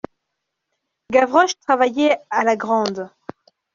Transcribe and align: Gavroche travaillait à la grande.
Gavroche 1.11 1.59
travaillait 1.59 2.17
à 2.31 2.43
la 2.43 2.55
grande. 2.55 3.11